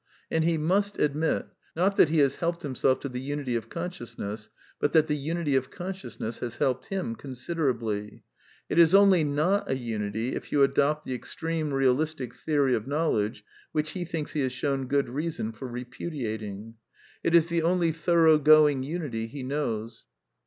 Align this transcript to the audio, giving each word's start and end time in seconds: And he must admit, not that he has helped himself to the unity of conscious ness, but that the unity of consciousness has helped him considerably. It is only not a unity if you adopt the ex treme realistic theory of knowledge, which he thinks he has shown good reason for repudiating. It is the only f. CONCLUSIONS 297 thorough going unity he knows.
And 0.31 0.43
he 0.43 0.57
must 0.57 0.97
admit, 0.97 1.45
not 1.75 1.95
that 1.97 2.09
he 2.09 2.17
has 2.21 2.37
helped 2.37 2.63
himself 2.63 2.99
to 3.01 3.07
the 3.09 3.21
unity 3.21 3.55
of 3.55 3.69
conscious 3.69 4.17
ness, 4.17 4.49
but 4.79 4.93
that 4.93 5.05
the 5.05 5.15
unity 5.15 5.55
of 5.55 5.69
consciousness 5.69 6.39
has 6.39 6.55
helped 6.55 6.87
him 6.87 7.13
considerably. 7.15 8.23
It 8.67 8.79
is 8.79 8.95
only 8.95 9.23
not 9.23 9.69
a 9.69 9.75
unity 9.77 10.33
if 10.33 10.51
you 10.51 10.63
adopt 10.63 11.05
the 11.05 11.13
ex 11.13 11.35
treme 11.35 11.71
realistic 11.71 12.33
theory 12.33 12.73
of 12.73 12.87
knowledge, 12.87 13.43
which 13.73 13.91
he 13.91 14.03
thinks 14.03 14.31
he 14.31 14.39
has 14.41 14.51
shown 14.53 14.87
good 14.87 15.07
reason 15.07 15.51
for 15.51 15.67
repudiating. 15.67 16.77
It 17.23 17.35
is 17.35 17.45
the 17.45 17.61
only 17.61 17.89
f. 17.89 18.03
CONCLUSIONS 18.03 18.03
297 18.03 18.03
thorough 18.05 18.37
going 18.43 18.81
unity 18.81 19.27
he 19.27 19.43
knows. 19.43 20.05